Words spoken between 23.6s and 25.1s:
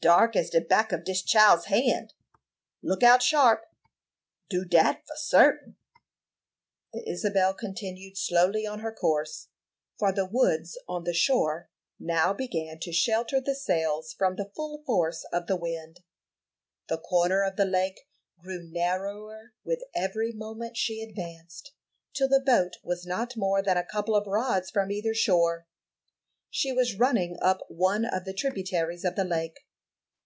than a couple of rods from